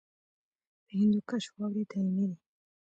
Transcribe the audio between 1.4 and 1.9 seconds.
واورې